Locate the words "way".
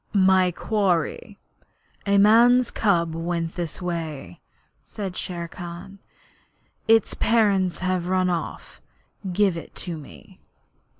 3.83-4.41